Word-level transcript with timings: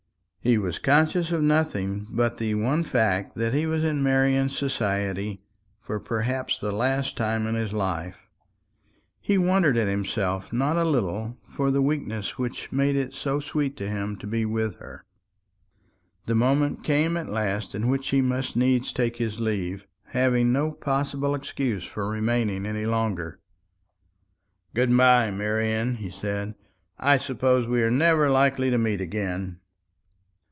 He 0.43 0.57
was 0.57 0.79
conscious 0.79 1.31
of 1.31 1.43
nothing 1.43 2.07
but 2.09 2.39
the 2.39 2.55
one 2.55 2.83
fact 2.83 3.35
that 3.35 3.53
he 3.53 3.67
was 3.67 3.83
in 3.83 4.01
Marian's 4.01 4.57
society 4.57 5.43
for 5.79 5.99
perhaps 5.99 6.57
the 6.59 6.71
last 6.71 7.15
time 7.15 7.45
in 7.45 7.53
his 7.53 7.73
life. 7.73 8.25
He 9.19 9.37
wondered 9.37 9.77
at 9.77 9.87
himself 9.87 10.51
not 10.51 10.77
a 10.77 10.83
little 10.83 11.37
for 11.47 11.69
the 11.69 11.83
weakness 11.83 12.39
which 12.39 12.71
made 12.71 12.95
it 12.95 13.13
so 13.13 13.39
sweet 13.39 13.77
to 13.77 13.87
him 13.87 14.17
to 14.17 14.25
be 14.25 14.43
with 14.43 14.77
her. 14.77 15.05
The 16.25 16.33
moment 16.33 16.83
came 16.83 17.17
at 17.17 17.29
last 17.29 17.75
in 17.75 17.87
which 17.87 18.07
he 18.07 18.19
must 18.19 18.55
needs 18.55 18.91
take 18.91 19.17
his 19.17 19.39
leave, 19.39 19.85
having 20.05 20.51
no 20.51 20.71
possible 20.71 21.35
excuse 21.35 21.85
for 21.85 22.09
remaining 22.09 22.65
any 22.65 22.87
longer. 22.87 23.39
"Good 24.73 24.97
bye, 24.97 25.29
Marian," 25.29 25.97
he 25.97 26.09
said. 26.09 26.55
"I 26.97 27.17
suppose 27.17 27.67
we 27.67 27.83
are 27.83 27.91
never 27.91 28.27
likely 28.27 28.71
to 28.71 28.79
meet 28.79 29.01
again." 29.01 29.59